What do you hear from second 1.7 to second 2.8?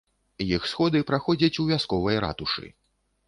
вясковай ратушы.